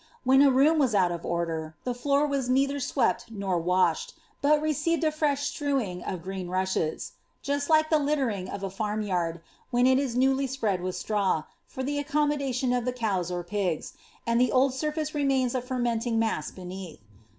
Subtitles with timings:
[0.23, 4.59] When a room was out of order, the floor was neither swept nor washed, but
[4.59, 7.11] received a fresh strewing of green rushes;
[7.43, 11.43] just like the littering of a farm yard, when it is newly spread with straw,
[11.67, 13.93] for llie accommoilation of the cows or pigs,
[14.25, 16.99] and the old surface remains a fermenting mass beneath.